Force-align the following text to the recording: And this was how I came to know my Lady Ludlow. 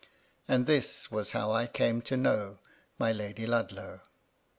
And 0.47 0.65
this 0.65 1.11
was 1.11 1.29
how 1.29 1.51
I 1.51 1.67
came 1.67 2.01
to 2.01 2.17
know 2.17 2.57
my 2.97 3.11
Lady 3.11 3.45
Ludlow. 3.45 4.01